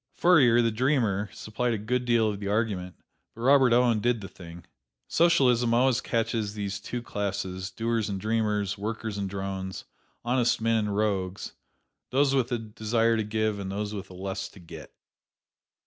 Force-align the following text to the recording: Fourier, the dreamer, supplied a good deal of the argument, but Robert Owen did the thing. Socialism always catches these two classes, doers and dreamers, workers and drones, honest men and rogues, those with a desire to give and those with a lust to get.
Fourier, 0.15 0.63
the 0.63 0.71
dreamer, 0.71 1.29
supplied 1.31 1.75
a 1.75 1.77
good 1.77 2.05
deal 2.05 2.27
of 2.27 2.39
the 2.39 2.47
argument, 2.47 2.95
but 3.35 3.41
Robert 3.41 3.71
Owen 3.71 3.99
did 3.99 4.19
the 4.19 4.27
thing. 4.27 4.65
Socialism 5.07 5.75
always 5.75 6.01
catches 6.01 6.55
these 6.55 6.79
two 6.79 7.03
classes, 7.03 7.69
doers 7.69 8.09
and 8.09 8.19
dreamers, 8.19 8.79
workers 8.79 9.19
and 9.19 9.29
drones, 9.29 9.85
honest 10.25 10.59
men 10.59 10.87
and 10.87 10.95
rogues, 10.97 11.53
those 12.09 12.33
with 12.33 12.51
a 12.51 12.57
desire 12.57 13.15
to 13.15 13.23
give 13.23 13.59
and 13.59 13.71
those 13.71 13.93
with 13.93 14.09
a 14.09 14.15
lust 14.15 14.53
to 14.53 14.59
get. 14.59 14.91